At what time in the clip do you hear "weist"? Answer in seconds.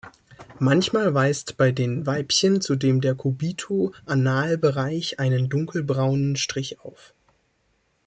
1.13-1.57